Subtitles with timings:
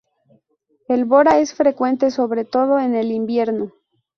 [0.87, 3.71] El bora es frecuente sobre todo en el invierno.